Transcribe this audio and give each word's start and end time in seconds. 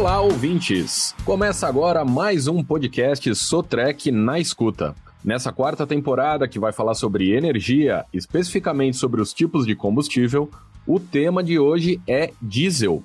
Olá, 0.00 0.18
ouvintes! 0.22 1.14
Começa 1.26 1.68
agora 1.68 2.06
mais 2.06 2.48
um 2.48 2.64
podcast 2.64 3.34
Sotrec 3.34 4.10
na 4.10 4.40
escuta. 4.40 4.96
Nessa 5.22 5.52
quarta 5.52 5.86
temporada, 5.86 6.48
que 6.48 6.58
vai 6.58 6.72
falar 6.72 6.94
sobre 6.94 7.36
energia, 7.36 8.06
especificamente 8.10 8.96
sobre 8.96 9.20
os 9.20 9.34
tipos 9.34 9.66
de 9.66 9.74
combustível, 9.76 10.50
o 10.86 10.98
tema 10.98 11.44
de 11.44 11.58
hoje 11.58 12.00
é 12.08 12.32
diesel. 12.40 13.04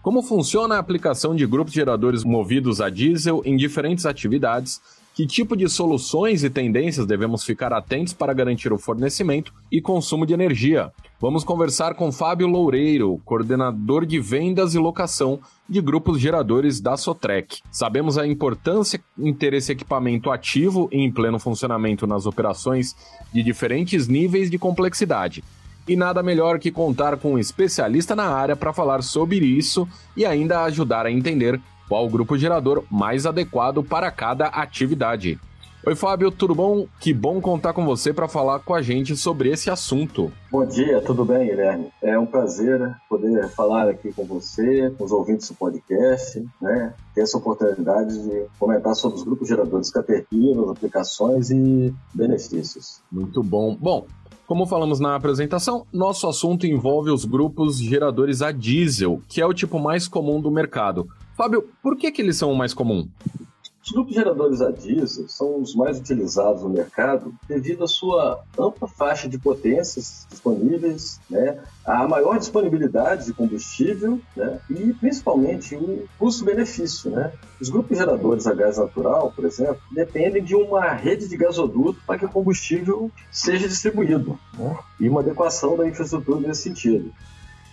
Como 0.00 0.22
funciona 0.22 0.76
a 0.76 0.78
aplicação 0.78 1.34
de 1.34 1.44
grupos 1.44 1.74
geradores 1.74 2.22
movidos 2.22 2.80
a 2.80 2.88
diesel 2.88 3.42
em 3.44 3.56
diferentes 3.56 4.06
atividades 4.06 4.80
que 5.16 5.26
tipo 5.26 5.56
de 5.56 5.66
soluções 5.66 6.44
e 6.44 6.50
tendências 6.50 7.06
devemos 7.06 7.42
ficar 7.42 7.72
atentos 7.72 8.12
para 8.12 8.34
garantir 8.34 8.70
o 8.70 8.76
fornecimento 8.76 9.50
e 9.72 9.80
consumo 9.80 10.26
de 10.26 10.34
energia? 10.34 10.92
Vamos 11.18 11.42
conversar 11.42 11.94
com 11.94 12.12
Fábio 12.12 12.46
Loureiro, 12.46 13.18
coordenador 13.24 14.04
de 14.04 14.20
vendas 14.20 14.74
e 14.74 14.78
locação 14.78 15.40
de 15.66 15.80
grupos 15.80 16.20
geradores 16.20 16.82
da 16.82 16.98
Sotrec. 16.98 17.62
Sabemos 17.72 18.18
a 18.18 18.26
importância 18.26 19.00
em 19.18 19.32
ter 19.32 19.54
esse 19.54 19.72
equipamento 19.72 20.30
ativo 20.30 20.86
e 20.92 20.98
em 20.98 21.10
pleno 21.10 21.38
funcionamento 21.38 22.06
nas 22.06 22.26
operações 22.26 22.94
de 23.32 23.42
diferentes 23.42 24.06
níveis 24.06 24.50
de 24.50 24.58
complexidade. 24.58 25.42
E 25.88 25.96
nada 25.96 26.22
melhor 26.22 26.58
que 26.58 26.70
contar 26.70 27.16
com 27.16 27.32
um 27.32 27.38
especialista 27.38 28.14
na 28.14 28.28
área 28.28 28.54
para 28.54 28.72
falar 28.72 29.02
sobre 29.02 29.38
isso 29.38 29.88
e 30.14 30.26
ainda 30.26 30.64
ajudar 30.64 31.06
a 31.06 31.10
entender 31.10 31.58
qual 31.88 32.06
o 32.06 32.10
grupo 32.10 32.36
gerador 32.36 32.84
mais 32.90 33.26
adequado 33.26 33.82
para 33.82 34.10
cada 34.10 34.46
atividade. 34.46 35.38
Oi, 35.86 35.94
Fábio, 35.94 36.32
tudo 36.32 36.52
bom? 36.52 36.88
Que 36.98 37.14
bom 37.14 37.40
contar 37.40 37.72
com 37.72 37.84
você 37.84 38.12
para 38.12 38.26
falar 38.26 38.58
com 38.58 38.74
a 38.74 38.82
gente 38.82 39.16
sobre 39.16 39.50
esse 39.50 39.70
assunto. 39.70 40.32
Bom 40.50 40.66
dia, 40.66 41.00
tudo 41.00 41.24
bem, 41.24 41.46
Guilherme? 41.46 41.92
É 42.02 42.18
um 42.18 42.26
prazer 42.26 42.80
né, 42.80 42.96
poder 43.08 43.48
falar 43.50 43.88
aqui 43.88 44.12
com 44.12 44.24
você, 44.24 44.90
com 44.98 45.04
os 45.04 45.12
ouvintes 45.12 45.48
do 45.48 45.54
podcast, 45.54 46.44
né? 46.60 46.92
Ter 47.14 47.20
essa 47.20 47.38
oportunidade 47.38 48.20
de 48.20 48.46
comentar 48.58 48.96
sobre 48.96 49.18
os 49.18 49.22
grupos 49.22 49.46
geradores 49.46 49.88
Caterpillar, 49.88 50.70
aplicações 50.70 51.50
e 51.50 51.94
benefícios. 52.12 53.00
Muito 53.12 53.40
bom. 53.40 53.76
Bom, 53.78 54.06
como 54.44 54.66
falamos 54.66 54.98
na 54.98 55.14
apresentação, 55.14 55.86
nosso 55.92 56.28
assunto 56.28 56.66
envolve 56.66 57.12
os 57.12 57.24
grupos 57.24 57.78
geradores 57.78 58.42
a 58.42 58.50
diesel, 58.50 59.20
que 59.28 59.40
é 59.40 59.46
o 59.46 59.54
tipo 59.54 59.78
mais 59.78 60.08
comum 60.08 60.40
do 60.40 60.50
mercado. 60.50 61.08
Fábio, 61.36 61.68
por 61.82 61.98
que, 61.98 62.10
que 62.10 62.22
eles 62.22 62.36
são 62.38 62.50
o 62.50 62.56
mais 62.56 62.72
comum? 62.72 63.06
Os 63.84 63.92
grupos 63.92 64.14
geradores 64.14 64.60
a 64.60 64.72
diesel 64.72 65.28
são 65.28 65.60
os 65.60 65.76
mais 65.76 65.98
utilizados 65.98 66.62
no 66.62 66.68
mercado 66.68 67.32
devido 67.46 67.84
à 67.84 67.86
sua 67.86 68.42
ampla 68.58 68.88
faixa 68.88 69.28
de 69.28 69.38
potências 69.38 70.26
disponíveis, 70.28 71.20
né, 71.30 71.60
a 71.84 72.08
maior 72.08 72.36
disponibilidade 72.36 73.26
de 73.26 73.32
combustível 73.32 74.18
né, 74.34 74.58
e 74.68 74.92
principalmente 74.94 75.76
o 75.76 76.08
custo-benefício. 76.18 77.12
Né. 77.12 77.32
Os 77.60 77.68
grupos 77.68 77.96
geradores 77.96 78.48
a 78.48 78.54
gás 78.54 78.78
natural, 78.78 79.32
por 79.36 79.44
exemplo, 79.44 79.78
dependem 79.92 80.42
de 80.42 80.56
uma 80.56 80.90
rede 80.94 81.28
de 81.28 81.36
gasoduto 81.36 82.00
para 82.04 82.18
que 82.18 82.24
o 82.24 82.30
combustível 82.30 83.08
seja 83.30 83.68
distribuído 83.68 84.36
né, 84.58 84.76
e 84.98 85.08
uma 85.08 85.20
adequação 85.20 85.76
da 85.76 85.86
infraestrutura 85.86 86.40
nesse 86.40 86.62
sentido. 86.62 87.12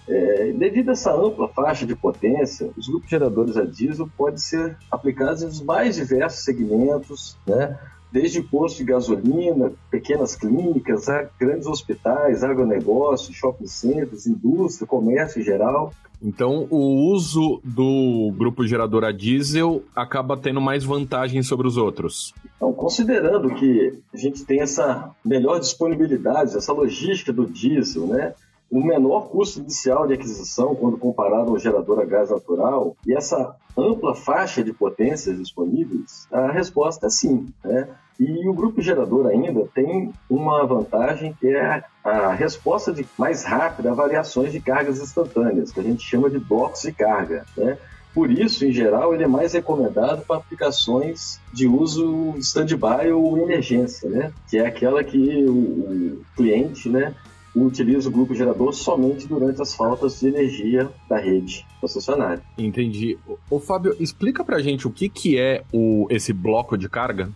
É, 0.08 0.52
devido 0.52 0.90
a 0.90 0.92
essa 0.92 1.14
ampla 1.14 1.48
faixa 1.48 1.86
de 1.86 1.96
potência, 1.96 2.70
os 2.78 2.88
grupos 2.88 3.10
geradores 3.10 3.56
a 3.56 3.64
diesel 3.64 4.10
podem 4.18 4.38
ser 4.38 4.78
aplicados 4.92 5.42
em 5.44 5.64
mais 5.64 5.96
diversos 5.96 6.44
segmentos, 6.44 7.38
né? 7.48 7.78
desde 8.14 8.44
postos 8.44 8.78
de 8.78 8.84
gasolina, 8.84 9.74
pequenas 9.90 10.36
clínicas, 10.36 11.08
grandes 11.40 11.66
hospitais, 11.66 12.44
agronegócio, 12.44 13.34
shopping 13.34 13.66
centers, 13.66 14.28
indústria, 14.28 14.86
comércio 14.86 15.42
em 15.42 15.44
geral. 15.44 15.92
Então, 16.22 16.68
o 16.70 17.12
uso 17.12 17.60
do 17.64 18.32
grupo 18.38 18.66
gerador 18.68 19.04
a 19.04 19.12
diesel 19.12 19.84
acaba 19.96 20.38
tendo 20.38 20.62
mais 20.62 20.84
vantagem 20.84 21.42
sobre 21.42 21.68
os 21.68 21.76
outros. 21.76 22.34
Então, 22.56 22.72
considerando 22.72 23.54
que 23.56 24.00
a 24.14 24.18
gente 24.18 24.46
tem 24.46 24.62
essa 24.62 25.10
melhor 25.26 25.60
disponibilidade, 25.60 26.56
essa 26.56 26.72
logística 26.72 27.34
do 27.34 27.48
diesel, 27.48 28.06
né? 28.06 28.34
O 28.74 28.84
menor 28.84 29.30
custo 29.30 29.60
inicial 29.60 30.08
de 30.08 30.16
aquisição 30.16 30.74
quando 30.74 30.98
comparado 30.98 31.52
ao 31.52 31.60
gerador 31.60 32.00
a 32.00 32.06
gás 32.06 32.32
natural 32.32 32.98
e 33.06 33.16
essa 33.16 33.56
ampla 33.78 34.16
faixa 34.16 34.64
de 34.64 34.74
potências 34.74 35.38
disponíveis, 35.38 36.28
a 36.32 36.52
resposta 36.52 37.06
é 37.06 37.10
sim. 37.12 37.46
Né? 37.64 37.88
E 38.20 38.50
o 38.50 38.54
grupo 38.54 38.82
gerador 38.82 39.28
ainda 39.28 39.68
tem 39.76 40.12
uma 40.28 40.66
vantagem 40.66 41.36
que 41.40 41.56
é 41.56 41.84
a 42.04 42.34
resposta 42.34 42.92
de 42.92 43.06
mais 43.16 43.44
rápida 43.44 43.92
a 43.92 43.96
variações 43.96 44.52
de 44.52 44.60
cargas 44.60 45.00
instantâneas, 45.00 45.72
que 45.72 45.80
a 45.80 45.84
gente 45.84 46.02
chama 46.04 46.28
de 46.28 46.40
blocos 46.40 46.82
de 46.82 46.92
carga. 46.92 47.46
Né? 47.56 47.78
Por 48.12 48.32
isso, 48.32 48.66
em 48.66 48.72
geral, 48.72 49.14
ele 49.14 49.24
é 49.24 49.28
mais 49.28 49.54
recomendado 49.54 50.26
para 50.26 50.38
aplicações 50.38 51.40
de 51.52 51.68
uso 51.68 52.34
stand-by 52.38 53.12
ou 53.12 53.38
emergência, 53.38 54.10
né? 54.10 54.32
que 54.50 54.58
é 54.58 54.66
aquela 54.66 55.04
que 55.04 55.46
o, 55.46 55.52
o 55.52 56.26
cliente 56.36 56.90
né, 56.90 57.14
utiliza 57.56 58.10
o 58.10 58.12
grupo 58.12 58.34
gerador 58.34 58.74
somente 58.74 59.28
durante 59.28 59.62
as 59.62 59.74
faltas 59.76 60.20
de 60.20 60.28
energia 60.28 60.90
da 61.08 61.18
rede 61.18 61.66
concessionária. 61.80 62.42
Entendi. 62.58 63.18
O 63.50 63.60
Fábio, 63.60 63.96
explica 64.00 64.44
pra 64.44 64.60
gente 64.60 64.88
o 64.88 64.92
que, 64.92 65.08
que 65.10 65.40
é 65.40 65.64
o, 65.72 66.08
esse 66.10 66.34
bloco 66.34 66.78
de 66.78 66.90
carga? 66.90 67.30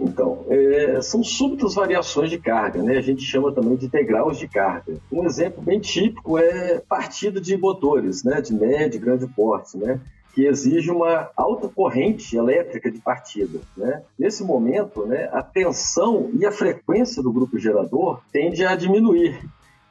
Então, 0.00 0.44
é, 0.48 1.00
são 1.02 1.24
súbitas 1.24 1.74
variações 1.74 2.30
de 2.30 2.38
carga, 2.38 2.80
né? 2.80 2.96
A 2.98 3.02
gente 3.02 3.22
chama 3.22 3.50
também 3.52 3.76
de 3.76 3.88
degraus 3.88 4.38
de 4.38 4.46
carga. 4.46 4.96
Um 5.10 5.24
exemplo 5.26 5.60
bem 5.60 5.80
típico 5.80 6.38
é 6.38 6.80
partida 6.88 7.40
de 7.40 7.56
motores, 7.56 8.22
né? 8.22 8.40
De 8.40 8.54
médio 8.54 8.96
e 8.96 9.00
grande 9.00 9.26
porte, 9.26 9.76
né? 9.76 10.00
que 10.38 10.46
exige 10.46 10.88
uma 10.88 11.30
alta 11.36 11.68
corrente 11.68 12.36
elétrica 12.36 12.92
de 12.92 13.00
partida. 13.00 13.58
Né? 13.76 14.02
Nesse 14.16 14.44
momento, 14.44 15.04
né, 15.04 15.28
a 15.32 15.42
tensão 15.42 16.30
e 16.32 16.46
a 16.46 16.52
frequência 16.52 17.20
do 17.20 17.32
grupo 17.32 17.58
gerador 17.58 18.20
tende 18.30 18.64
a 18.64 18.76
diminuir 18.76 19.36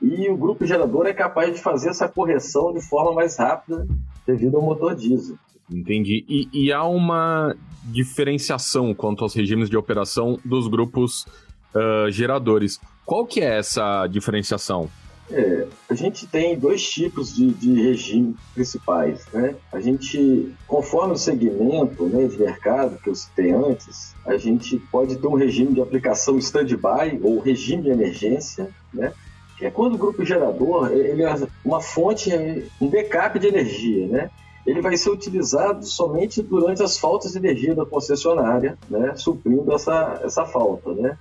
e 0.01 0.29
o 0.29 0.37
grupo 0.37 0.65
gerador 0.65 1.05
é 1.07 1.13
capaz 1.13 1.53
de 1.53 1.61
fazer 1.61 1.89
essa 1.89 2.07
correção 2.07 2.73
de 2.73 2.81
forma 2.81 3.13
mais 3.13 3.37
rápida 3.37 3.87
devido 4.25 4.57
ao 4.57 4.63
motor 4.63 4.95
diesel. 4.95 5.37
Entendi. 5.69 6.23
E, 6.29 6.47
e 6.53 6.71
há 6.71 6.83
uma 6.85 7.55
diferenciação 7.83 8.93
quanto 8.93 9.23
aos 9.23 9.33
regimes 9.33 9.69
de 9.69 9.77
operação 9.77 10.39
dos 10.43 10.67
grupos 10.67 11.25
uh, 11.73 12.09
geradores. 12.09 12.79
Qual 13.05 13.25
que 13.25 13.41
é 13.41 13.57
essa 13.57 14.07
diferenciação? 14.07 14.89
É, 15.29 15.67
a 15.89 15.93
gente 15.93 16.25
tem 16.25 16.57
dois 16.57 16.89
tipos 16.89 17.35
de, 17.35 17.49
de 17.49 17.81
regime 17.81 18.33
principais, 18.53 19.25
né? 19.33 19.55
A 19.73 19.79
gente, 19.81 20.53
conforme 20.65 21.13
o 21.13 21.17
segmento 21.17 22.05
né, 22.05 22.27
de 22.27 22.37
mercado 22.39 22.97
que 22.97 23.09
eu 23.09 23.15
citei 23.15 23.51
antes, 23.51 24.15
a 24.25 24.37
gente 24.37 24.77
pode 24.89 25.17
ter 25.17 25.27
um 25.27 25.35
regime 25.35 25.73
de 25.73 25.81
aplicação 25.81 26.37
stand-by 26.37 27.19
ou 27.21 27.41
regime 27.41 27.83
de 27.83 27.89
emergência, 27.89 28.69
né? 28.93 29.11
Que 29.57 29.65
é 29.65 29.71
quando 29.71 29.95
o 29.95 29.97
grupo 29.97 30.23
gerador 30.23 30.91
ele 30.91 31.23
é 31.23 31.35
uma 31.65 31.81
fonte, 31.81 32.31
um 32.79 32.87
backup 32.87 33.39
de 33.39 33.47
energia, 33.47 34.07
né? 34.07 34.29
Ele 34.65 34.81
vai 34.81 34.97
ser 34.97 35.09
utilizado 35.09 35.85
somente 35.85 36.41
durante 36.41 36.83
as 36.83 36.97
faltas 36.97 37.31
de 37.31 37.37
energia 37.37 37.73
da 37.73 37.85
concessionária, 37.85 38.77
né? 38.89 39.13
Suprindo 39.15 39.73
essa, 39.73 40.19
essa 40.23 40.45
falta, 40.45 40.93
né? 40.93 41.17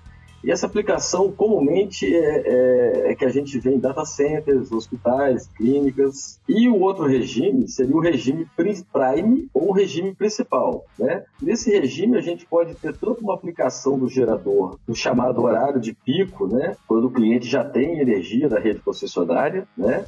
E 0.46 0.52
essa 0.52 0.66
aplicação 0.66 1.32
comumente 1.32 2.06
é, 2.06 2.42
é, 2.46 3.10
é, 3.10 3.14
que 3.16 3.24
a 3.24 3.28
gente 3.28 3.58
vê 3.58 3.74
em 3.74 3.80
data 3.80 4.04
centers, 4.04 4.70
hospitais, 4.70 5.48
clínicas. 5.56 6.38
E 6.48 6.68
o 6.68 6.78
outro 6.78 7.04
regime 7.04 7.66
seria 7.66 7.96
o 7.96 8.00
regime 8.00 8.46
prime 8.92 9.48
ou 9.52 9.70
o 9.70 9.72
regime 9.72 10.14
principal. 10.14 10.84
Né? 10.96 11.24
Nesse 11.42 11.76
regime, 11.76 12.16
a 12.16 12.20
gente 12.20 12.46
pode 12.46 12.76
ter 12.76 12.96
tanto 12.96 13.24
uma 13.24 13.34
aplicação 13.34 13.98
do 13.98 14.08
gerador 14.08 14.78
no 14.86 14.94
chamado 14.94 15.42
horário 15.42 15.80
de 15.80 15.92
pico, 15.92 16.46
né? 16.46 16.76
quando 16.86 17.08
o 17.08 17.10
cliente 17.10 17.48
já 17.48 17.64
tem 17.64 17.98
energia 17.98 18.48
da 18.48 18.60
rede 18.60 18.78
concessionária, 18.78 19.66
né? 19.76 20.04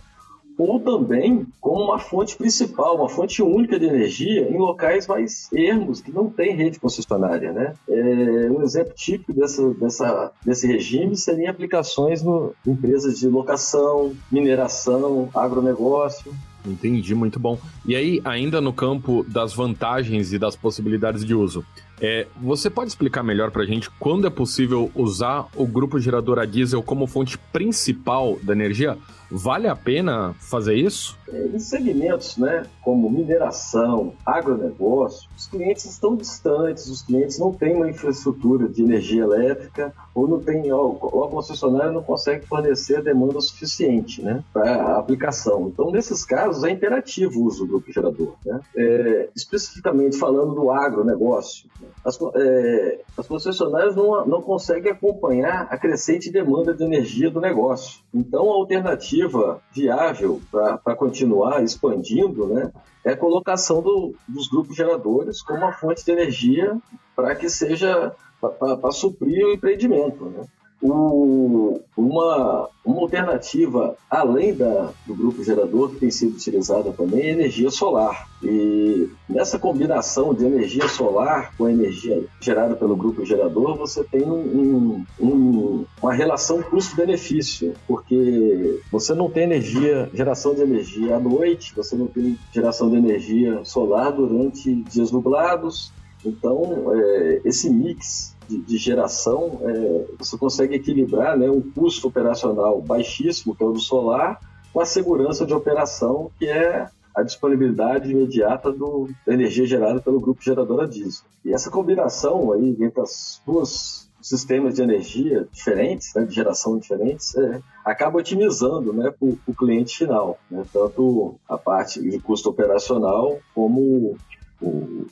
Ou 0.58 0.80
também 0.80 1.46
como 1.60 1.84
uma 1.84 2.00
fonte 2.00 2.36
principal, 2.36 2.96
uma 2.96 3.08
fonte 3.08 3.40
única 3.40 3.78
de 3.78 3.86
energia 3.86 4.50
em 4.50 4.58
locais 4.58 5.06
mais 5.06 5.48
ermos, 5.52 6.00
que 6.00 6.10
não 6.10 6.28
tem 6.28 6.56
rede 6.56 6.80
concessionária. 6.80 7.52
Né? 7.52 7.74
É, 7.88 8.50
um 8.50 8.60
exemplo 8.62 8.92
típico 8.94 9.32
dessa, 9.32 9.72
dessa, 9.74 10.32
desse 10.44 10.66
regime 10.66 11.16
seria 11.16 11.50
aplicações 11.50 12.22
no 12.22 12.52
empresas 12.66 13.20
de 13.20 13.28
locação, 13.28 14.14
mineração, 14.32 15.30
agronegócio. 15.32 16.34
Entendi, 16.66 17.14
muito 17.14 17.38
bom. 17.38 17.58
E 17.86 17.94
aí, 17.94 18.20
ainda 18.24 18.60
no 18.60 18.72
campo 18.72 19.24
das 19.28 19.54
vantagens 19.54 20.32
e 20.32 20.38
das 20.38 20.56
possibilidades 20.56 21.24
de 21.24 21.34
uso, 21.34 21.64
É, 22.00 22.26
você 22.40 22.70
pode 22.70 22.90
explicar 22.90 23.22
melhor 23.22 23.50
para 23.50 23.62
a 23.62 23.66
gente 23.66 23.90
quando 23.98 24.26
é 24.26 24.30
possível 24.30 24.90
usar 24.94 25.46
o 25.56 25.66
grupo 25.66 25.98
gerador 25.98 26.38
a 26.38 26.44
diesel 26.44 26.82
como 26.82 27.06
fonte 27.06 27.36
principal 27.36 28.38
da 28.42 28.52
energia? 28.52 28.96
Vale 29.30 29.68
a 29.68 29.76
pena 29.76 30.34
fazer 30.38 30.74
isso? 30.74 31.18
É, 31.28 31.46
em 31.48 31.58
segmentos 31.58 32.38
né, 32.38 32.64
como 32.82 33.10
mineração, 33.10 34.14
agronegócio, 34.24 35.28
os 35.36 35.46
clientes 35.46 35.84
estão 35.84 36.16
distantes, 36.16 36.86
os 36.86 37.02
clientes 37.02 37.38
não 37.38 37.52
têm 37.52 37.76
uma 37.76 37.90
infraestrutura 37.90 38.66
de 38.68 38.82
energia 38.82 39.24
elétrica 39.24 39.92
ou 40.14 40.26
não 40.26 40.40
tem, 40.40 40.72
ou, 40.72 41.24
a 41.24 41.28
concessionária 41.28 41.92
não 41.92 42.02
consegue 42.02 42.46
fornecer 42.46 42.96
a 42.96 43.00
demanda 43.02 43.38
suficiente 43.40 44.22
né, 44.22 44.42
para 44.52 44.74
a 44.74 44.98
aplicação. 44.98 45.68
Então, 45.68 45.90
nesses 45.90 46.24
casos, 46.24 46.64
é 46.64 46.70
imperativo 46.70 47.40
o 47.40 47.44
uso 47.44 47.66
do 47.66 47.72
grupo 47.72 47.92
gerador. 47.92 48.34
Né? 48.46 48.60
É, 48.74 49.28
especificamente 49.36 50.16
falando 50.16 50.54
do 50.54 50.70
agronegócio, 50.70 51.68
as, 52.04 52.18
é, 52.34 53.00
as 53.16 53.26
concessionárias 53.26 53.94
não, 53.94 54.26
não 54.26 54.42
conseguem 54.42 54.92
acompanhar 54.92 55.66
a 55.70 55.76
crescente 55.76 56.30
demanda 56.30 56.74
de 56.74 56.84
energia 56.84 57.30
do 57.30 57.40
negócio. 57.40 58.00
Então, 58.12 58.50
a 58.50 58.54
alternativa 58.54 59.60
viável 59.72 60.40
para 60.50 60.96
continuar 60.96 61.62
expandindo 61.62 62.46
né, 62.46 62.72
é 63.04 63.12
a 63.12 63.16
colocação 63.16 63.82
do, 63.82 64.14
dos 64.26 64.48
grupos 64.48 64.76
geradores 64.76 65.42
como 65.42 65.58
uma 65.58 65.72
fonte 65.72 66.04
de 66.04 66.12
energia 66.12 66.76
para 67.14 67.34
que 67.34 67.48
seja 67.48 68.12
para 68.40 68.92
suprir 68.92 69.44
o 69.46 69.52
empreendimento. 69.52 70.24
Né? 70.26 70.44
Uma, 70.80 72.68
uma 72.84 73.02
alternativa, 73.02 73.96
além 74.08 74.54
da, 74.54 74.90
do 75.06 75.14
grupo 75.14 75.42
gerador, 75.42 75.90
que 75.90 75.96
tem 75.96 76.10
sido 76.10 76.34
utilizada 76.34 76.92
também, 76.92 77.22
é 77.22 77.30
energia 77.30 77.70
solar. 77.70 78.28
E 78.42 79.08
nessa 79.28 79.58
combinação 79.58 80.32
de 80.32 80.44
energia 80.44 80.86
solar 80.88 81.52
com 81.56 81.64
a 81.64 81.72
energia 81.72 82.24
gerada 82.40 82.76
pelo 82.76 82.94
grupo 82.94 83.24
gerador, 83.24 83.76
você 83.76 84.04
tem 84.04 84.22
um, 84.22 85.04
um, 85.20 85.84
uma 86.00 86.12
relação 86.12 86.62
custo-benefício, 86.62 87.74
porque 87.86 88.80
você 88.90 89.14
não 89.14 89.28
tem 89.28 89.44
energia, 89.44 90.08
geração 90.14 90.54
de 90.54 90.62
energia 90.62 91.16
à 91.16 91.20
noite, 91.20 91.74
você 91.74 91.96
não 91.96 92.06
tem 92.06 92.38
geração 92.52 92.88
de 92.88 92.96
energia 92.96 93.64
solar 93.64 94.12
durante 94.12 94.74
dias 94.84 95.10
nublados. 95.10 95.92
Então, 96.24 96.92
é, 96.94 97.40
esse 97.44 97.70
mix 97.70 98.36
de, 98.48 98.58
de 98.62 98.76
geração, 98.78 99.60
é, 99.62 100.06
você 100.18 100.36
consegue 100.38 100.74
equilibrar 100.74 101.36
né, 101.36 101.50
um 101.50 101.60
custo 101.60 102.08
operacional 102.08 102.80
baixíssimo, 102.80 103.54
que 103.54 103.62
é 103.62 103.66
o 103.66 103.72
do 103.72 103.80
solar, 103.80 104.40
com 104.72 104.80
a 104.80 104.86
segurança 104.86 105.44
de 105.44 105.52
operação, 105.52 106.30
que 106.38 106.46
é 106.46 106.88
a 107.14 107.22
disponibilidade 107.22 108.10
imediata 108.10 108.72
do, 108.72 109.08
da 109.26 109.34
energia 109.34 109.66
gerada 109.66 110.00
pelo 110.00 110.20
grupo 110.20 110.42
gerador 110.42 110.82
a 110.82 110.86
diesel. 110.86 111.24
E 111.44 111.52
essa 111.52 111.70
combinação 111.70 112.52
aí 112.52 112.76
entre 112.80 113.00
as 113.00 113.42
duas 113.44 114.08
sistemas 114.20 114.74
de 114.74 114.82
energia 114.82 115.46
diferentes, 115.52 116.12
né, 116.14 116.24
de 116.24 116.34
geração 116.34 116.78
diferentes, 116.78 117.34
é, 117.36 117.60
acaba 117.84 118.18
otimizando 118.18 118.92
né, 118.92 119.10
para 119.10 119.28
o 119.28 119.54
cliente 119.54 119.98
final, 119.98 120.38
né, 120.50 120.64
tanto 120.72 121.36
a 121.48 121.56
parte 121.56 122.00
de 122.00 122.18
custo 122.20 122.50
operacional 122.50 123.38
como 123.54 124.16
o, 124.60 125.06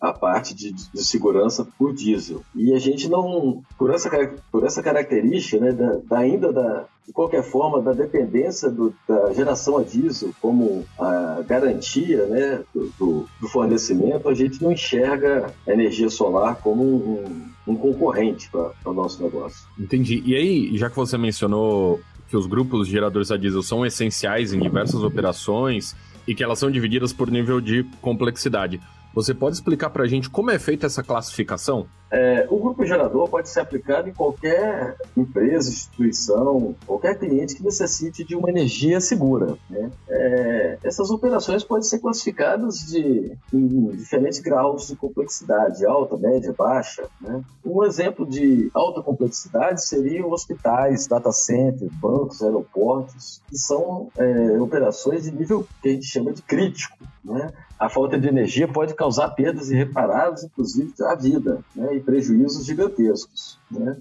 a 0.00 0.12
parte 0.12 0.54
de, 0.54 0.72
de, 0.72 1.04
segurança 1.04 1.66
por 1.76 1.92
diesel. 1.92 2.42
E 2.54 2.72
a 2.72 2.78
gente 2.78 3.08
não, 3.08 3.62
por 3.76 3.92
essa, 3.92 4.08
por 4.50 4.64
essa 4.64 4.82
característica, 4.82 5.58
né, 5.58 5.72
da, 5.72 5.98
da 6.08 6.18
ainda 6.18 6.52
da, 6.52 6.84
de 7.06 7.12
qualquer 7.12 7.42
forma, 7.42 7.82
da 7.82 7.92
dependência 7.92 8.70
do, 8.70 8.94
da 9.08 9.32
geração 9.32 9.78
a 9.78 9.82
diesel 9.82 10.30
como 10.40 10.84
a 10.98 11.42
garantia 11.46 12.26
né, 12.26 12.60
do, 12.72 13.26
do, 13.40 13.48
fornecimento, 13.48 14.28
a 14.28 14.34
gente 14.34 14.62
não 14.62 14.70
enxerga 14.70 15.52
a 15.66 15.72
energia 15.72 16.08
solar 16.08 16.56
como 16.56 16.84
um, 16.84 17.50
um 17.66 17.76
concorrente 17.76 18.48
para 18.50 18.72
o 18.84 18.92
nosso 18.92 19.22
negócio. 19.22 19.66
Entendi. 19.78 20.22
E 20.24 20.36
aí, 20.36 20.76
já 20.76 20.88
que 20.88 20.96
você 20.96 21.18
mencionou 21.18 22.00
que 22.28 22.36
os 22.36 22.46
grupos 22.46 22.86
de 22.86 22.92
geradores 22.92 23.30
a 23.30 23.36
diesel 23.36 23.62
são 23.62 23.84
essenciais 23.84 24.52
em 24.52 24.60
diversas 24.60 25.02
operações 25.02 25.96
e 26.26 26.34
que 26.34 26.44
elas 26.44 26.58
são 26.58 26.70
divididas 26.70 27.12
por 27.12 27.30
nível 27.30 27.58
de 27.58 27.84
complexidade. 28.02 28.78
Você 29.14 29.34
pode 29.34 29.56
explicar 29.56 29.90
para 29.90 30.04
a 30.04 30.08
gente 30.08 30.30
como 30.30 30.50
é 30.50 30.58
feita 30.58 30.86
essa 30.86 31.02
classificação? 31.02 31.88
É, 32.10 32.46
o 32.50 32.58
grupo 32.58 32.84
gerador 32.86 33.28
pode 33.28 33.48
ser 33.48 33.60
aplicado 33.60 34.08
em 34.08 34.14
qualquer 34.14 34.96
empresa, 35.16 35.68
instituição, 35.68 36.74
qualquer 36.86 37.18
cliente 37.18 37.54
que 37.54 37.62
necessite 37.62 38.24
de 38.24 38.34
uma 38.34 38.48
energia 38.48 39.00
segura. 39.00 39.56
Né? 39.68 39.90
É, 40.08 40.78
essas 40.82 41.10
operações 41.10 41.62
podem 41.62 41.82
ser 41.82 41.98
classificadas 41.98 42.78
de, 42.86 43.36
em 43.52 43.88
diferentes 43.88 44.38
graus 44.40 44.88
de 44.88 44.96
complexidade, 44.96 45.84
alta, 45.84 46.16
média, 46.16 46.54
baixa. 46.56 47.06
Né? 47.20 47.42
Um 47.64 47.84
exemplo 47.84 48.26
de 48.26 48.70
alta 48.72 49.02
complexidade 49.02 49.86
seriam 49.86 50.30
hospitais, 50.30 51.06
data 51.06 51.30
centers, 51.30 51.92
bancos, 51.94 52.42
aeroportos, 52.42 53.42
que 53.48 53.58
são 53.58 54.08
é, 54.16 54.60
operações 54.60 55.24
de 55.24 55.32
nível 55.32 55.66
que 55.82 55.90
a 55.90 55.92
gente 55.92 56.06
chama 56.06 56.32
de 56.32 56.40
crítico. 56.42 56.96
Né? 57.24 57.50
A 57.78 57.88
falta 57.88 58.18
de 58.18 58.26
energia 58.26 58.66
pode 58.66 58.94
causar 58.94 59.28
perdas 59.30 59.70
irreparáveis, 59.70 60.42
inclusive 60.42 60.92
à 61.02 61.14
vida. 61.14 61.60
Né? 61.76 61.97
E 61.98 62.02
prejuízos 62.02 62.64
gigantescos. 62.64 63.58
Né? 63.70 63.96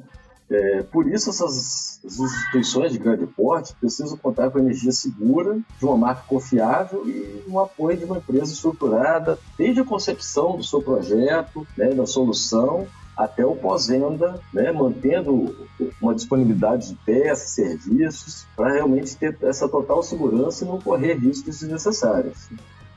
É, 0.49 0.81
por 0.83 1.07
isso, 1.07 1.29
essas 1.29 1.99
instituições 2.05 2.94
de 2.94 2.97
grande 2.97 3.27
porte 3.27 3.75
precisam 3.75 4.17
contar 4.17 4.49
com 4.49 4.59
energia 4.59 4.91
segura, 4.94 5.59
de 5.77 5.85
uma 5.85 5.97
marca 5.97 6.23
confiável 6.25 7.03
e 7.05 7.44
um 7.47 7.59
apoio 7.59 7.97
de 7.97 8.05
uma 8.05 8.17
empresa 8.17 8.53
estruturada, 8.53 9.38
desde 9.57 9.81
a 9.81 9.85
concepção 9.85 10.55
do 10.55 10.63
seu 10.63 10.81
projeto, 10.81 11.67
né, 11.77 11.89
da 11.89 12.05
solução, 12.05 12.88
até 13.17 13.45
o 13.45 13.55
pós-venda, 13.55 14.39
né, 14.53 14.71
mantendo 14.71 15.67
uma 15.99 16.13
disponibilidade 16.13 16.89
de 16.89 16.95
peças, 17.03 17.49
serviços, 17.49 18.45
para 18.55 18.71
realmente 18.71 19.17
ter 19.17 19.35
essa 19.41 19.67
total 19.67 20.01
segurança 20.03 20.63
e 20.63 20.67
não 20.67 20.79
correr 20.79 21.15
riscos 21.15 21.59
desnecessários. 21.59 22.47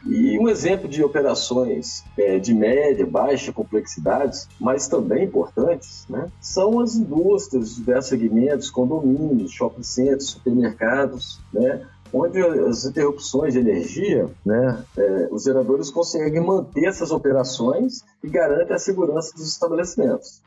E 0.06 0.38
um 0.38 0.48
exemplo 0.48 0.88
de 0.88 1.02
operações 1.02 2.02
é, 2.16 2.38
de 2.38 2.54
média, 2.54 3.06
baixa 3.06 3.52
complexidade, 3.52 4.46
mas 4.58 4.88
também 4.88 5.24
importantes, 5.24 6.06
né, 6.08 6.28
são 6.40 6.80
as 6.80 6.94
indústrias 6.94 7.74
diversos 7.74 8.08
segmentos, 8.08 8.70
condomínios, 8.70 9.52
shopping 9.52 9.82
centers, 9.82 10.30
supermercados, 10.30 11.38
né, 11.52 11.86
onde 12.12 12.40
as 12.40 12.84
interrupções 12.84 13.52
de 13.52 13.60
energia, 13.60 14.28
né, 14.44 14.82
é, 14.96 15.28
os 15.30 15.44
geradores 15.44 15.90
conseguem 15.90 16.40
manter 16.44 16.86
essas 16.86 17.10
operações 17.10 18.02
e 18.24 18.28
garantem 18.28 18.74
a 18.74 18.78
segurança 18.78 19.32
dos 19.34 19.46
estabelecimentos. 19.46 20.40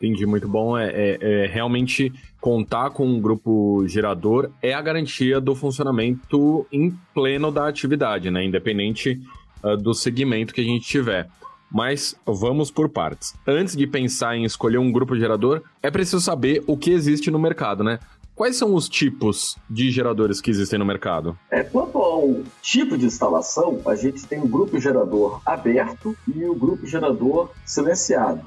Entendi, 0.00 0.24
muito 0.24 0.48
bom. 0.48 0.78
É, 0.78 0.88
é, 0.88 1.18
é, 1.20 1.46
realmente 1.46 2.10
contar 2.40 2.88
com 2.90 3.06
um 3.06 3.20
grupo 3.20 3.84
gerador 3.86 4.50
é 4.62 4.72
a 4.72 4.80
garantia 4.80 5.38
do 5.38 5.54
funcionamento 5.54 6.66
em 6.72 6.96
pleno 7.12 7.52
da 7.52 7.68
atividade, 7.68 8.30
né? 8.30 8.42
Independente 8.42 9.20
uh, 9.62 9.76
do 9.76 9.92
segmento 9.92 10.54
que 10.54 10.62
a 10.62 10.64
gente 10.64 10.86
tiver. 10.86 11.28
Mas 11.70 12.16
vamos 12.24 12.70
por 12.70 12.88
partes. 12.88 13.34
Antes 13.46 13.76
de 13.76 13.86
pensar 13.86 14.34
em 14.34 14.44
escolher 14.44 14.78
um 14.78 14.90
grupo 14.90 15.14
gerador, 15.16 15.62
é 15.82 15.90
preciso 15.90 16.20
saber 16.20 16.64
o 16.66 16.78
que 16.78 16.90
existe 16.90 17.30
no 17.30 17.38
mercado, 17.38 17.84
né? 17.84 18.00
Quais 18.34 18.56
são 18.56 18.74
os 18.74 18.88
tipos 18.88 19.58
de 19.68 19.90
geradores 19.90 20.40
que 20.40 20.50
existem 20.50 20.78
no 20.78 20.84
mercado? 20.86 21.38
É, 21.50 21.62
quanto 21.62 21.98
ao 21.98 22.42
tipo 22.62 22.96
de 22.96 23.04
instalação, 23.04 23.82
a 23.86 23.94
gente 23.94 24.26
tem 24.26 24.40
o 24.40 24.48
grupo 24.48 24.80
gerador 24.80 25.42
aberto 25.44 26.16
e 26.26 26.42
o 26.44 26.54
grupo 26.54 26.86
gerador 26.86 27.50
silenciado. 27.66 28.40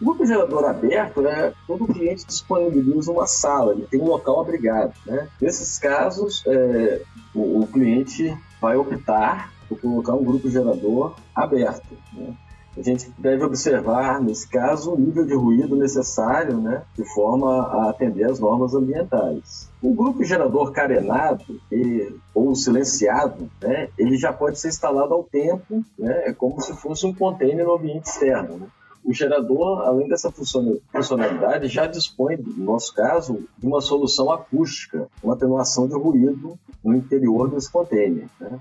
O 0.00 0.04
grupo 0.04 0.26
gerador 0.26 0.64
aberto, 0.64 1.22
né, 1.22 1.52
todo 1.66 1.86
cliente 1.86 2.26
disponibiliza 2.26 3.12
uma 3.12 3.26
sala, 3.26 3.72
ele 3.72 3.86
tem 3.86 4.00
um 4.00 4.06
local 4.06 4.40
abrigado. 4.40 4.92
Né? 5.06 5.28
Nesses 5.40 5.78
casos, 5.78 6.42
é, 6.46 7.02
o, 7.34 7.60
o, 7.60 7.66
cliente 7.66 8.36
vai 8.60 8.76
optar 8.76 9.52
por 9.68 9.80
colocar 9.80 10.14
um 10.14 10.24
grupo 10.24 10.50
gerador 10.50 11.14
aberto. 11.34 11.96
Né? 12.12 12.34
A 12.76 12.82
gente 12.82 13.08
deve 13.16 13.44
observar, 13.44 14.20
nesse 14.20 14.48
caso, 14.48 14.92
o 14.92 14.98
nível 14.98 15.24
de 15.24 15.34
ruído 15.34 15.76
necessário, 15.76 16.60
né, 16.60 16.82
de 16.96 17.04
forma 17.14 17.62
a 17.62 17.90
atender 17.90 18.24
às 18.24 18.40
normas 18.40 18.74
ambientais. 18.74 19.70
O 19.80 19.94
grupo 19.94 20.24
gerador 20.24 20.72
carenado 20.72 21.60
e, 21.70 22.12
ou 22.34 22.52
silenciado, 22.56 23.48
né, 23.62 23.88
ele 23.96 24.16
já 24.16 24.32
pode 24.32 24.58
ser 24.58 24.68
instalado 24.68 25.14
ao 25.14 25.22
tempo, 25.22 25.84
né, 25.96 26.24
é 26.26 26.32
como 26.32 26.60
se 26.60 26.74
fosse 26.74 27.06
um 27.06 27.14
container 27.14 27.64
no 27.64 27.76
ambiente 27.76 28.06
externo. 28.06 28.58
Né? 28.58 28.66
O 29.04 29.12
gerador, 29.12 29.82
além 29.82 30.08
dessa 30.08 30.32
funcionalidade, 30.32 31.68
já 31.68 31.86
dispõe, 31.86 32.36
no 32.36 32.64
nosso 32.64 32.94
caso, 32.94 33.44
de 33.58 33.66
uma 33.66 33.80
solução 33.80 34.30
acústica, 34.30 35.08
uma 35.22 35.34
atenuação 35.34 35.86
de 35.86 35.94
ruído 35.94 36.58
no 36.82 36.94
interior 36.94 37.50
desse 37.50 37.70
container. 37.70 38.26
Né? 38.40 38.58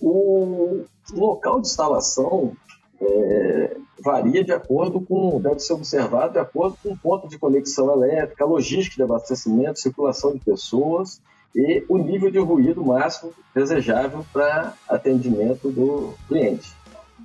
O 0.00 0.84
local 1.12 1.60
de 1.60 1.68
instalação 1.68 2.52
é, 3.00 3.76
varia 4.02 4.42
de 4.42 4.52
acordo 4.52 5.00
com, 5.00 5.38
deve 5.40 5.60
ser 5.60 5.74
observado 5.74 6.32
de 6.32 6.38
acordo 6.38 6.76
com 6.82 6.92
o 6.92 6.98
ponto 6.98 7.28
de 7.28 7.38
conexão 7.38 7.92
elétrica, 7.92 8.44
logística 8.44 8.96
de 8.96 9.02
abastecimento, 9.02 9.78
circulação 9.78 10.32
de 10.32 10.40
pessoas 10.40 11.20
e 11.54 11.84
o 11.88 11.98
nível 11.98 12.30
de 12.30 12.38
ruído 12.38 12.84
máximo 12.84 13.32
desejável 13.54 14.24
para 14.32 14.74
atendimento 14.88 15.70
do 15.70 16.14
cliente. 16.26 16.72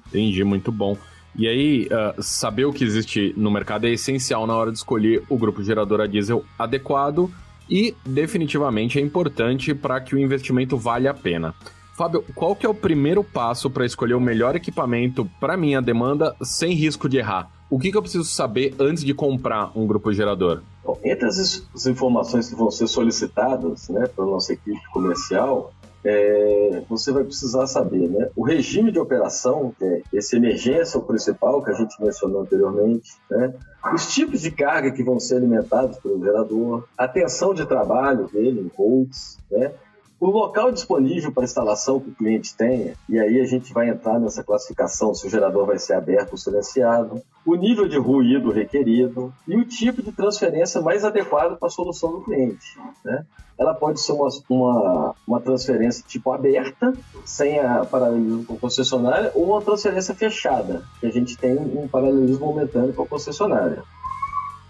Entendi, 0.08 0.44
muito 0.44 0.72
bom. 0.72 0.98
E 1.36 1.48
aí, 1.48 1.88
uh, 1.88 2.22
saber 2.22 2.66
o 2.66 2.74
que 2.74 2.84
existe 2.84 3.34
no 3.38 3.52
mercado 3.52 3.88
é 3.88 3.92
essencial 3.92 4.46
na 4.46 4.56
hora 4.56 4.72
de 4.72 4.78
escolher 4.78 5.24
o 5.30 5.38
grupo 5.38 5.64
gerador 5.64 6.02
a 6.02 6.08
diesel 6.08 6.44
adequado 6.58 7.32
e 7.70 7.96
definitivamente 8.06 9.00
é 9.00 9.02
importante 9.02 9.74
para 9.74 10.02
que 10.02 10.16
o 10.16 10.20
investimento 10.20 10.76
valha 10.76 11.12
a 11.12 11.14
pena. 11.14 11.54
Fábio, 11.96 12.24
qual 12.34 12.56
que 12.56 12.66
é 12.66 12.70
o 12.70 12.74
primeiro 12.74 13.24
passo 13.24 13.70
para 13.70 13.86
escolher 13.86 14.14
o 14.14 14.22
melhor 14.22 14.56
equipamento 14.56 15.30
para 15.40 15.58
minha 15.58 15.82
demanda 15.82 16.36
sem 16.42 16.74
risco 16.74 17.10
de 17.10 17.18
errar? 17.18 17.52
O 17.70 17.78
que, 17.78 17.92
que 17.92 17.98
eu 17.98 18.02
preciso 18.02 18.24
saber 18.24 18.74
antes 18.80 19.04
de 19.04 19.14
comprar 19.14 19.72
um 19.76 19.86
grupo 19.86 20.12
gerador? 20.12 20.64
Bom, 20.84 20.98
entre 21.04 21.28
as, 21.28 21.68
as, 21.76 21.86
informações 21.86 22.50
que 22.50 22.56
vão 22.56 22.72
ser 22.72 22.88
solicitadas 22.88 23.90
né, 23.90 24.08
pela 24.08 24.28
nossa 24.28 24.54
equipe 24.54 24.82
comercial, 24.92 25.72
é, 26.04 26.82
você 26.88 27.12
vai 27.12 27.24
precisar 27.24 27.68
saber 27.68 28.10
né, 28.10 28.30
o 28.36 28.44
regime 28.44 28.92
de 28.92 29.00
operação, 29.00 29.74
que 29.78 29.84
é 29.84 30.02
esse 30.14 30.38
emergência, 30.38 31.00
o 31.00 31.04
principal 31.04 31.62
que 31.64 31.72
a 31.72 31.74
gente 31.74 32.02
mencionou 32.02 32.42
anteriormente, 32.42 33.12
né, 33.30 33.54
os 33.94 34.14
tipos 34.14 34.42
de 34.42 34.52
carga 34.52 34.92
que 34.92 35.04
vão 35.04 35.20
ser 35.20 35.36
alimentados 35.36 35.98
pelo 36.00 36.24
gerador, 36.24 36.86
a 36.98 37.08
tensão 37.08 37.54
de 37.54 37.66
trabalho 37.66 38.28
dele 38.28 38.62
em 38.62 38.72
volts, 38.78 39.38
né, 39.52 39.72
o 40.20 40.30
local 40.30 40.72
disponível 40.72 41.32
para 41.32 41.46
instalação 41.46 42.00
que 42.00 42.10
o 42.10 42.16
cliente 42.16 42.56
tenha, 42.56 42.94
e 43.08 43.18
aí 43.18 43.40
a 43.40 43.46
gente 43.46 43.72
vai 43.72 43.90
entrar 43.90 44.20
nessa 44.20 44.44
classificação 44.44 45.14
se 45.14 45.26
o 45.26 45.30
gerador 45.30 45.66
vai 45.66 45.80
ser 45.80 45.94
aberto 45.94 46.34
ou 46.34 46.38
silenciado, 46.38 47.22
o 47.46 47.56
nível 47.56 47.88
de 47.88 47.98
ruído 47.98 48.52
requerido 48.52 49.34
e 49.48 49.56
o 49.56 49.66
tipo 49.66 50.04
de 50.04 50.12
transferência 50.12 50.82
mais 50.82 51.06
adequado 51.06 51.58
para 51.58 51.68
a 51.68 51.72
solução 51.72 52.12
do 52.12 52.22
cliente. 52.22 52.78
Né? 53.04 53.26
Ela 53.58 53.74
pode 53.74 54.02
ser 54.02 54.12
uma, 54.12 54.28
uma, 54.50 55.16
uma 55.26 55.42
transferência 55.42 56.04
tipo 56.08 56.32
aberta, 56.32 56.94
sem 57.26 57.60
a 57.60 57.86
paralelismo 57.86 58.46
com 58.46 58.54
a 58.56 58.58
concessionária, 58.58 59.32
ou 59.34 59.46
uma 59.46 59.62
transferência 59.62 60.14
fechada, 60.14 60.84
que 61.00 61.08
a 61.08 61.12
gente 61.12 61.38
tem 61.38 61.58
um 61.58 61.88
paralelismo 61.88 62.46
momentâneo 62.46 62.94
com 62.94 63.04
a 63.04 63.08
concessionária. 63.08 63.84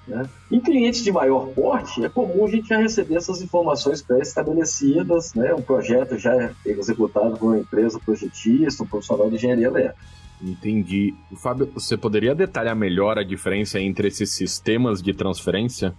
Né? 0.09 0.27
Em 0.51 0.59
clientes 0.59 1.03
de 1.03 1.11
maior 1.11 1.47
porte, 1.49 2.03
é 2.03 2.09
comum 2.09 2.45
a 2.45 2.49
gente 2.49 2.67
já 2.67 2.77
receber 2.79 3.15
essas 3.15 3.41
informações 3.41 4.01
pré-estabelecidas, 4.01 5.35
né? 5.35 5.53
um 5.53 5.61
projeto 5.61 6.17
já 6.17 6.33
é 6.35 6.51
executado 6.65 7.37
por 7.37 7.51
uma 7.51 7.59
empresa 7.59 7.99
projetista, 7.99 8.83
um 8.83 8.87
profissional 8.87 9.29
de 9.29 9.35
engenharia 9.35 9.67
elétrica. 9.67 9.95
Entendi. 10.41 11.13
Fábio, 11.35 11.69
você 11.73 11.95
poderia 11.97 12.33
detalhar 12.33 12.75
melhor 12.75 13.19
a 13.19 13.23
diferença 13.23 13.79
entre 13.79 14.07
esses 14.07 14.31
sistemas 14.31 15.01
de 15.01 15.13
transferência? 15.13 15.93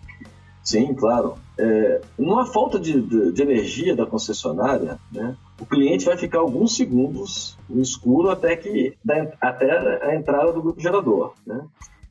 Sim, 0.63 0.95
claro. 0.95 1.37
É, 1.59 2.01
numa 2.19 2.47
falta 2.47 2.79
de, 2.79 3.01
de, 3.01 3.33
de, 3.33 3.43
energia 3.43 3.95
da 3.95 4.07
concessionária, 4.07 4.99
né, 5.13 5.37
o 5.61 5.67
cliente 5.67 6.07
vai 6.07 6.17
ficar 6.17 6.39
alguns 6.39 6.75
segundos 6.75 7.59
no 7.69 7.83
escuro 7.83 8.31
até, 8.31 8.57
que, 8.57 8.95
até 9.41 10.07
a 10.07 10.15
entrada 10.15 10.53
do 10.53 10.63
grupo 10.63 10.81
gerador. 10.81 11.35
Né? 11.47 11.61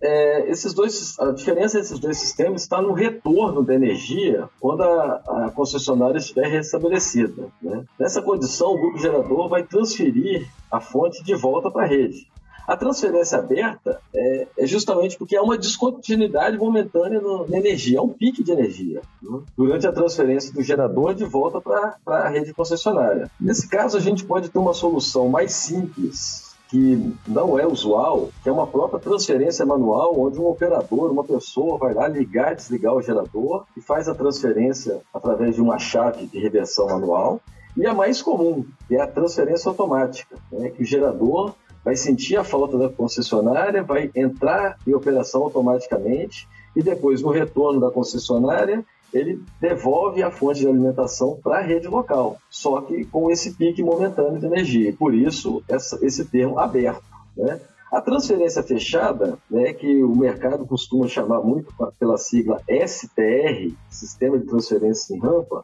É, 0.01 0.49
esses 0.49 0.73
dois, 0.73 1.19
a 1.19 1.31
diferença 1.31 1.77
desses 1.77 1.99
dois 1.99 2.17
sistemas 2.17 2.61
está 2.61 2.81
no 2.81 2.93
retorno 2.93 3.63
da 3.63 3.73
energia 3.75 4.49
quando 4.59 4.81
a, 4.81 5.45
a 5.45 5.51
concessionária 5.51 6.17
estiver 6.17 6.47
restabelecida. 6.47 7.47
Né? 7.61 7.83
Nessa 7.99 8.21
condição, 8.21 8.73
o 8.73 8.79
grupo 8.79 8.97
gerador 8.97 9.49
vai 9.49 9.63
transferir 9.63 10.47
a 10.71 10.79
fonte 10.79 11.23
de 11.23 11.35
volta 11.35 11.69
para 11.69 11.83
a 11.83 11.87
rede. 11.87 12.27
A 12.65 12.77
transferência 12.77 13.39
aberta 13.39 13.99
é, 14.13 14.47
é, 14.59 14.67
justamente 14.67 15.17
porque 15.17 15.35
há 15.35 15.41
uma 15.41 15.57
descontinuidade 15.57 16.55
momentânea 16.55 17.19
no, 17.19 17.47
na 17.47 17.57
energia, 17.57 17.99
há 17.99 18.03
um 18.03 18.09
pique 18.09 18.43
de 18.43 18.51
energia 18.51 19.01
né? 19.21 19.39
durante 19.57 19.87
a 19.87 19.91
transferência 19.91 20.53
do 20.53 20.61
gerador 20.61 21.15
de 21.15 21.25
volta 21.25 21.59
para 21.59 21.97
a 22.05 22.29
rede 22.29 22.53
concessionária. 22.53 23.29
Nesse 23.41 23.67
caso, 23.67 23.97
a 23.97 23.99
gente 23.99 24.23
pode 24.23 24.49
ter 24.49 24.59
uma 24.59 24.75
solução 24.75 25.27
mais 25.27 25.51
simples 25.51 26.48
que 26.69 27.15
não 27.27 27.57
é 27.57 27.65
usual, 27.65 28.29
que 28.43 28.49
é 28.49 28.51
uma 28.51 28.67
própria 28.67 28.99
transferência 28.99 29.65
manual, 29.65 30.17
onde 30.19 30.39
um 30.39 30.47
operador, 30.47 31.11
uma 31.11 31.23
pessoa 31.23 31.79
vai 31.79 31.95
lá 31.95 32.07
ligar 32.07 32.53
e 32.53 32.55
desligar 32.55 32.93
o 32.93 33.01
gerador 33.01 33.65
e 33.75 33.81
faz 33.81 34.07
a 34.07 34.13
transferência 34.13 35.01
através 35.11 35.55
de 35.55 35.61
uma 35.61 35.79
chave 35.79 36.27
de 36.27 36.39
reversão 36.39 36.85
manual. 36.85 37.41
E 37.75 37.87
a 37.87 37.93
mais 37.93 38.21
comum, 38.21 38.65
que 38.87 38.95
é 38.95 39.01
a 39.01 39.07
transferência 39.07 39.67
automática, 39.67 40.35
né, 40.51 40.69
que 40.69 40.83
o 40.83 40.85
gerador 40.85 41.55
vai 41.83 41.95
sentir 41.95 42.37
a 42.37 42.43
falta 42.43 42.77
da 42.77 42.89
concessionária, 42.89 43.81
vai 43.81 44.11
entrar 44.15 44.77
em 44.85 44.93
operação 44.93 45.41
automaticamente 45.43 46.47
e 46.75 46.83
depois, 46.83 47.21
no 47.21 47.31
retorno 47.31 47.79
da 47.79 47.89
concessionária, 47.89 48.85
ele 49.13 49.41
devolve 49.59 50.21
a 50.21 50.31
fonte 50.31 50.61
de 50.61 50.67
alimentação 50.67 51.39
para 51.41 51.59
a 51.59 51.61
rede 51.61 51.87
local, 51.87 52.37
só 52.49 52.81
que 52.81 53.05
com 53.05 53.29
esse 53.31 53.53
pique 53.53 53.83
momentâneo 53.83 54.39
de 54.39 54.45
energia. 54.45 54.93
Por 54.97 55.13
isso, 55.13 55.63
essa, 55.67 55.97
esse 56.05 56.25
termo 56.25 56.59
aberto. 56.59 57.03
Né? 57.35 57.59
A 57.91 57.99
transferência 58.01 58.61
fechada, 58.61 59.37
né, 59.49 59.73
que 59.73 60.03
o 60.03 60.15
mercado 60.15 60.65
costuma 60.65 61.07
chamar 61.07 61.41
muito 61.41 61.73
pela 61.97 62.17
sigla 62.17 62.61
STR, 62.69 63.73
Sistema 63.89 64.37
de 64.37 64.45
Transferência 64.45 65.15
em 65.15 65.19
Rampa, 65.19 65.63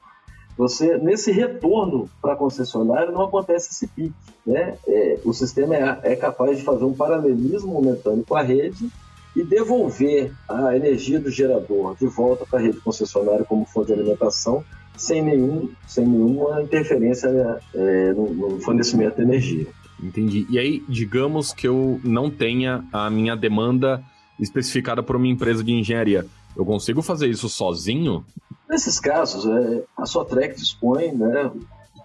você 0.57 0.97
nesse 0.97 1.31
retorno 1.31 2.09
para 2.21 2.33
a 2.33 2.37
concessionária 2.37 3.11
não 3.11 3.23
acontece 3.23 3.71
esse 3.71 3.87
pique. 3.87 4.15
Né? 4.45 4.77
É, 4.87 5.19
o 5.23 5.33
sistema 5.33 5.75
é, 5.75 6.13
é 6.13 6.15
capaz 6.15 6.57
de 6.57 6.63
fazer 6.63 6.85
um 6.85 6.93
paralelismo 6.93 7.73
momentâneo 7.73 8.25
com 8.25 8.35
a 8.35 8.41
rede 8.41 8.89
e 9.35 9.43
devolver 9.43 10.33
a 10.47 10.75
energia 10.75 11.19
do 11.19 11.29
gerador 11.29 11.95
de 11.95 12.07
volta 12.07 12.45
para 12.45 12.59
a 12.59 12.61
rede 12.61 12.79
concessionária 12.79 13.43
como 13.43 13.65
fonte 13.65 13.87
de 13.87 13.93
alimentação 13.93 14.63
sem, 14.95 15.21
nenhum, 15.21 15.69
sem 15.85 16.07
nenhuma 16.07 16.61
interferência 16.61 17.27
é, 17.73 18.13
no, 18.13 18.33
no 18.33 18.59
fornecimento 18.61 19.17
de 19.17 19.23
energia. 19.23 19.67
Entendi. 20.01 20.45
E 20.49 20.57
aí, 20.57 20.83
digamos 20.87 21.53
que 21.53 21.67
eu 21.67 21.99
não 22.03 22.29
tenha 22.29 22.83
a 22.91 23.09
minha 23.09 23.35
demanda 23.35 24.03
especificada 24.39 25.01
por 25.01 25.15
uma 25.15 25.27
empresa 25.27 25.63
de 25.63 25.71
engenharia. 25.71 26.25
Eu 26.55 26.65
consigo 26.65 27.01
fazer 27.01 27.27
isso 27.27 27.49
sozinho? 27.49 28.25
Nesses 28.69 28.99
casos, 28.99 29.45
é, 29.45 29.83
a 29.97 30.05
Sotrec 30.05 30.55
dispõe 30.55 31.11
né, 31.11 31.51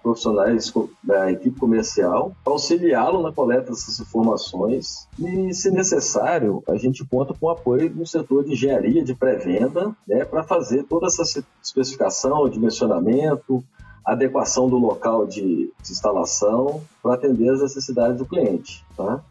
profissionais 0.01 0.71
da 1.03 1.31
equipe 1.31 1.59
comercial 1.59 2.35
auxiliá-lo 2.45 3.21
na 3.21 3.31
coleta 3.31 3.71
dessas 3.71 3.99
informações 3.99 5.07
e, 5.19 5.53
se 5.53 5.71
necessário, 5.71 6.63
a 6.67 6.75
gente 6.75 7.05
conta 7.05 7.33
com 7.33 7.47
o 7.47 7.49
apoio 7.49 7.89
do 7.89 8.05
setor 8.05 8.43
de 8.43 8.53
engenharia 8.53 9.03
de 9.03 9.13
pré-venda 9.13 9.95
né, 10.07 10.25
para 10.25 10.43
fazer 10.43 10.83
toda 10.83 11.07
essa 11.07 11.23
especificação, 11.61 12.49
dimensionamento, 12.49 13.63
adequação 14.05 14.67
do 14.67 14.77
local 14.77 15.25
de, 15.25 15.71
de 15.81 15.91
instalação 15.91 16.81
para 17.01 17.15
atender 17.15 17.49
as 17.49 17.61
necessidades 17.61 18.17
do 18.17 18.25
cliente. 18.25 18.83
Tá? 18.97 19.21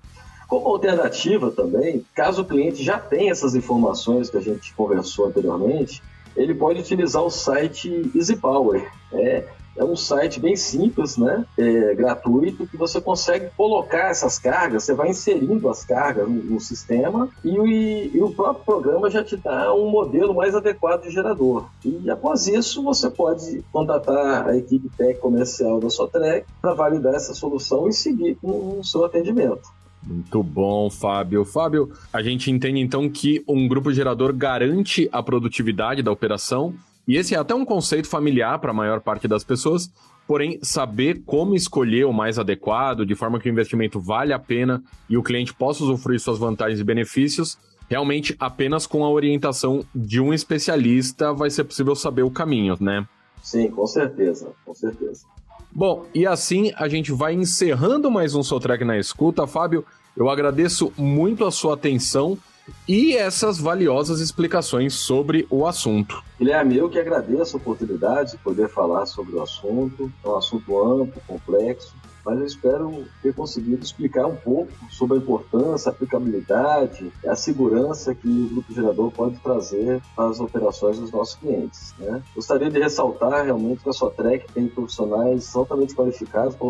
Como 0.48 0.66
alternativa 0.68 1.50
também, 1.50 2.04
caso 2.14 2.42
o 2.42 2.44
cliente 2.44 2.82
já 2.82 2.98
tenha 2.98 3.30
essas 3.30 3.54
informações 3.54 4.30
que 4.30 4.36
a 4.36 4.40
gente 4.40 4.74
conversou 4.74 5.26
anteriormente, 5.26 6.02
ele 6.36 6.54
pode 6.54 6.80
utilizar 6.80 7.22
o 7.22 7.30
site 7.30 8.10
EasyPower. 8.14 8.90
É, 9.12 9.46
é 9.76 9.84
um 9.84 9.96
site 9.96 10.40
bem 10.40 10.56
simples, 10.56 11.16
né? 11.16 11.44
É 11.58 11.94
gratuito, 11.94 12.66
que 12.66 12.76
você 12.76 13.00
consegue 13.00 13.50
colocar 13.56 14.10
essas 14.10 14.38
cargas, 14.38 14.84
você 14.84 14.94
vai 14.94 15.10
inserindo 15.10 15.68
as 15.68 15.84
cargas 15.84 16.28
no, 16.28 16.42
no 16.42 16.60
sistema 16.60 17.28
e, 17.44 17.50
e, 17.50 18.16
e, 18.16 18.22
o 18.22 18.30
próprio 18.30 18.64
programa 18.64 19.10
já 19.10 19.22
te 19.24 19.36
dá 19.36 19.72
um 19.74 19.90
modelo 19.90 20.34
mais 20.34 20.54
adequado 20.54 21.02
de 21.02 21.10
gerador. 21.10 21.68
E 21.84 22.10
após 22.10 22.46
isso, 22.46 22.82
você 22.82 23.10
pode 23.10 23.64
contatar 23.72 24.48
a 24.48 24.56
equipe 24.56 24.88
técnica 24.96 25.20
comercial 25.20 25.80
da 25.80 25.90
Sotrec 25.90 26.46
para 26.60 26.74
validar 26.74 27.14
essa 27.14 27.34
solução 27.34 27.88
e 27.88 27.92
seguir 27.92 28.36
com 28.36 28.78
o 28.78 28.84
seu 28.84 29.04
atendimento. 29.04 29.68
Muito 30.02 30.42
bom, 30.42 30.88
Fábio. 30.88 31.44
Fábio, 31.44 31.90
a 32.12 32.22
gente 32.22 32.50
entende 32.50 32.80
então 32.80 33.08
que 33.08 33.44
um 33.46 33.68
grupo 33.68 33.92
gerador 33.92 34.32
garante 34.32 35.08
a 35.12 35.22
produtividade 35.22 36.02
da 36.02 36.10
operação 36.10 36.74
e 37.06 37.16
esse 37.16 37.34
é 37.34 37.38
até 37.38 37.54
um 37.54 37.64
conceito 37.64 38.08
familiar 38.08 38.58
para 38.58 38.70
a 38.70 38.74
maior 38.74 39.00
parte 39.00 39.26
das 39.26 39.42
pessoas, 39.44 39.90
porém, 40.26 40.58
saber 40.62 41.22
como 41.26 41.56
escolher 41.56 42.04
o 42.04 42.12
mais 42.12 42.38
adequado, 42.38 43.04
de 43.04 43.14
forma 43.14 43.40
que 43.40 43.48
o 43.48 43.52
investimento 43.52 43.98
vale 43.98 44.32
a 44.32 44.38
pena 44.38 44.82
e 45.08 45.16
o 45.16 45.22
cliente 45.22 45.52
possa 45.52 45.82
usufruir 45.82 46.20
suas 46.20 46.38
vantagens 46.38 46.78
e 46.78 46.84
benefícios, 46.84 47.58
realmente 47.88 48.36
apenas 48.38 48.86
com 48.86 49.04
a 49.04 49.10
orientação 49.10 49.84
de 49.92 50.20
um 50.20 50.32
especialista 50.32 51.32
vai 51.32 51.50
ser 51.50 51.64
possível 51.64 51.96
saber 51.96 52.22
o 52.22 52.30
caminho, 52.30 52.76
né? 52.80 53.06
Sim, 53.42 53.68
com 53.70 53.86
certeza, 53.86 54.52
com 54.64 54.74
certeza. 54.74 55.26
Bom, 55.72 56.06
e 56.14 56.26
assim 56.26 56.72
a 56.76 56.88
gente 56.88 57.10
vai 57.10 57.34
encerrando 57.34 58.10
mais 58.10 58.34
um 58.34 58.42
Sotrec 58.42 58.84
na 58.84 58.98
escuta. 58.98 59.46
Fábio, 59.46 59.84
eu 60.16 60.28
agradeço 60.28 60.92
muito 60.96 61.44
a 61.44 61.50
sua 61.50 61.74
atenção 61.74 62.38
e 62.86 63.16
essas 63.16 63.58
valiosas 63.58 64.20
explicações 64.20 64.94
sobre 64.94 65.46
o 65.50 65.66
assunto. 65.66 66.22
Guilherme, 66.38 66.76
eu 66.76 66.88
que 66.88 66.98
agradeço 66.98 67.56
a 67.56 67.60
oportunidade 67.60 68.32
de 68.32 68.38
poder 68.38 68.68
falar 68.68 69.06
sobre 69.06 69.36
o 69.36 69.42
assunto. 69.42 70.10
É 70.24 70.28
um 70.28 70.36
assunto 70.36 70.78
amplo, 70.82 71.20
complexo, 71.26 71.94
mas 72.24 72.38
eu 72.38 72.46
espero 72.46 73.04
ter 73.22 73.34
conseguido 73.34 73.84
explicar 73.84 74.26
um 74.26 74.36
pouco 74.36 74.72
sobre 74.90 75.16
a 75.16 75.20
importância, 75.20 75.90
a 75.90 75.92
aplicabilidade, 75.92 77.12
a 77.26 77.34
segurança 77.34 78.14
que 78.14 78.28
o 78.28 78.48
grupo 78.48 78.72
gerador 78.72 79.10
pode 79.10 79.36
trazer 79.38 80.00
para 80.14 80.28
as 80.28 80.40
operações 80.40 80.98
dos 80.98 81.10
nossos 81.10 81.34
clientes. 81.36 81.94
Né? 81.98 82.22
Gostaria 82.34 82.70
de 82.70 82.78
ressaltar 82.78 83.44
realmente 83.44 83.82
que 83.82 83.88
a 83.88 83.92
Sotrec 83.92 84.50
tem 84.52 84.68
profissionais 84.68 85.54
altamente 85.54 85.94
qualificados 85.94 86.54
para 86.54 86.66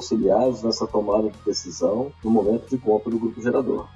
nessa 0.62 0.86
tomada 0.86 1.30
de 1.30 1.38
decisão 1.44 2.12
no 2.22 2.30
momento 2.30 2.68
de 2.68 2.78
compra 2.78 3.10
do 3.10 3.18
grupo 3.18 3.40
gerador. 3.42 3.88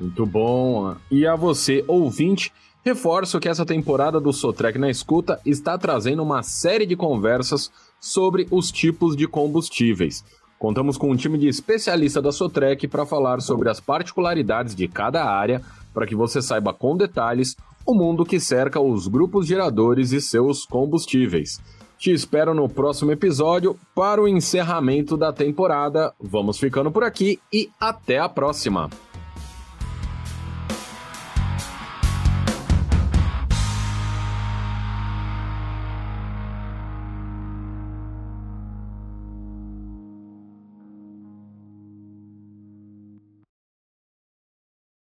Muito 0.00 0.24
bom. 0.24 0.94
E 1.10 1.26
a 1.26 1.34
você, 1.34 1.84
ouvinte, 1.86 2.52
reforço 2.84 3.40
que 3.40 3.48
essa 3.48 3.66
temporada 3.66 4.20
do 4.20 4.32
Sotrec 4.32 4.78
na 4.78 4.90
Escuta 4.90 5.40
está 5.44 5.76
trazendo 5.76 6.22
uma 6.22 6.42
série 6.42 6.86
de 6.86 6.96
conversas 6.96 7.70
sobre 8.00 8.46
os 8.50 8.70
tipos 8.70 9.16
de 9.16 9.26
combustíveis. 9.26 10.24
Contamos 10.58 10.96
com 10.96 11.10
um 11.10 11.16
time 11.16 11.38
de 11.38 11.48
especialistas 11.48 12.22
da 12.22 12.32
Sotrec 12.32 12.86
para 12.88 13.06
falar 13.06 13.40
sobre 13.40 13.68
as 13.68 13.78
particularidades 13.80 14.74
de 14.74 14.88
cada 14.88 15.24
área, 15.24 15.62
para 15.94 16.06
que 16.06 16.16
você 16.16 16.42
saiba 16.42 16.72
com 16.72 16.96
detalhes 16.96 17.56
o 17.86 17.94
mundo 17.94 18.24
que 18.24 18.38
cerca 18.38 18.80
os 18.80 19.08
grupos 19.08 19.46
geradores 19.46 20.12
e 20.12 20.20
seus 20.20 20.66
combustíveis. 20.66 21.60
Te 21.98 22.12
espero 22.12 22.54
no 22.54 22.68
próximo 22.68 23.10
episódio 23.10 23.76
para 23.94 24.22
o 24.22 24.28
encerramento 24.28 25.16
da 25.16 25.32
temporada. 25.32 26.12
Vamos 26.20 26.58
ficando 26.58 26.90
por 26.90 27.02
aqui 27.02 27.40
e 27.52 27.70
até 27.80 28.18
a 28.18 28.28
próxima! 28.28 29.07